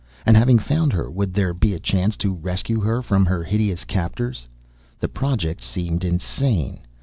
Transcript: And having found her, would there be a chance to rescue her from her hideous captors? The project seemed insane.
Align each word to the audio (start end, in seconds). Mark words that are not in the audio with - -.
And 0.25 0.35
having 0.35 0.57
found 0.57 0.93
her, 0.93 1.11
would 1.11 1.31
there 1.35 1.53
be 1.53 1.75
a 1.75 1.79
chance 1.79 2.17
to 2.17 2.33
rescue 2.33 2.79
her 2.79 3.03
from 3.03 3.23
her 3.27 3.43
hideous 3.43 3.85
captors? 3.85 4.47
The 4.99 5.07
project 5.09 5.61
seemed 5.61 6.03
insane. 6.03 6.79